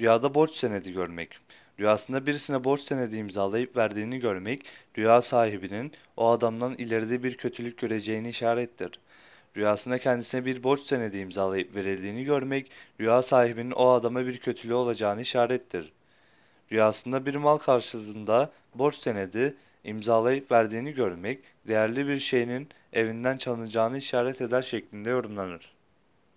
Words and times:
Rüyada 0.00 0.34
borç 0.34 0.54
senedi 0.54 0.92
görmek. 0.92 1.38
Rüyasında 1.80 2.26
birisine 2.26 2.64
borç 2.64 2.80
senedi 2.80 3.16
imzalayıp 3.16 3.76
verdiğini 3.76 4.18
görmek, 4.18 4.64
rüya 4.98 5.22
sahibinin 5.22 5.92
o 6.16 6.28
adamdan 6.28 6.74
ileride 6.74 7.22
bir 7.22 7.36
kötülük 7.36 7.78
göreceğini 7.78 8.28
işarettir. 8.28 9.00
Rüyasında 9.56 9.98
kendisine 9.98 10.44
bir 10.44 10.62
borç 10.62 10.80
senedi 10.80 11.18
imzalayıp 11.18 11.74
verildiğini 11.74 12.24
görmek, 12.24 12.70
rüya 13.00 13.22
sahibinin 13.22 13.70
o 13.70 13.88
adama 13.88 14.26
bir 14.26 14.38
kötülüğü 14.38 14.74
olacağını 14.74 15.20
işarettir. 15.20 15.92
Rüyasında 16.72 17.26
bir 17.26 17.34
mal 17.34 17.58
karşılığında 17.58 18.50
borç 18.74 18.94
senedi 18.94 19.54
imzalayıp 19.84 20.52
verdiğini 20.52 20.94
görmek, 20.94 21.40
değerli 21.68 22.08
bir 22.08 22.18
şeyinin 22.18 22.68
evinden 22.92 23.36
çalınacağını 23.38 23.98
işaret 23.98 24.40
eder 24.40 24.62
şeklinde 24.62 25.10
yorumlanır. 25.10 25.79